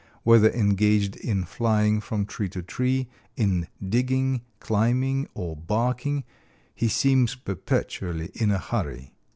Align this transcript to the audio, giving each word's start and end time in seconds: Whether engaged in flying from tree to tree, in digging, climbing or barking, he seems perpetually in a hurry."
Whether 0.23 0.49
engaged 0.49 1.15
in 1.17 1.43
flying 1.43 2.01
from 2.01 2.25
tree 2.25 2.49
to 2.49 2.63
tree, 2.63 3.07
in 3.37 3.67
digging, 3.87 4.41
climbing 4.59 5.27
or 5.35 5.55
barking, 5.55 6.23
he 6.73 6.87
seems 6.87 7.35
perpetually 7.35 8.31
in 8.33 8.49
a 8.49 8.57
hurry." 8.57 9.13